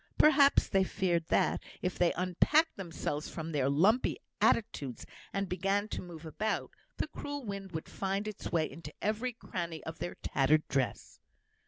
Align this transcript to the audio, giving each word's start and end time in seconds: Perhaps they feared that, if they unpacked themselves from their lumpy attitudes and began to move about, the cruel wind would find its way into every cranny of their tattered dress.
Perhaps 0.17 0.67
they 0.69 0.83
feared 0.83 1.27
that, 1.27 1.61
if 1.83 1.99
they 1.99 2.11
unpacked 2.13 2.75
themselves 2.75 3.29
from 3.29 3.51
their 3.51 3.69
lumpy 3.69 4.17
attitudes 4.41 5.05
and 5.31 5.47
began 5.47 5.87
to 5.89 6.01
move 6.01 6.25
about, 6.25 6.71
the 6.97 7.07
cruel 7.07 7.45
wind 7.45 7.71
would 7.73 7.87
find 7.87 8.27
its 8.27 8.51
way 8.51 8.67
into 8.67 8.91
every 8.99 9.31
cranny 9.33 9.83
of 9.83 9.99
their 9.99 10.15
tattered 10.15 10.67
dress. 10.69 11.19